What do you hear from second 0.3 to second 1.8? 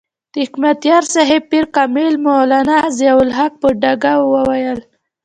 د حکمتیار صاحب پیر